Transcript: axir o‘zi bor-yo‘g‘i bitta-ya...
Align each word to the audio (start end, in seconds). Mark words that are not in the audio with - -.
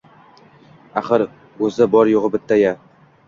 axir 1.01 1.25
o‘zi 1.67 1.87
bor-yo‘g‘i 1.97 2.33
bitta-ya... 2.37 2.73